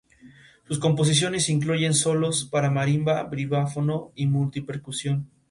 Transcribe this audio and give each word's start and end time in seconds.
Sus 0.67 0.79
composiciones 0.79 1.47
incluyen 1.47 1.93
solos 1.93 2.45
para 2.51 2.71
marimba, 2.71 3.23
vibráfono 3.25 4.11
y 4.15 4.25
multi-percusión. 4.25 5.29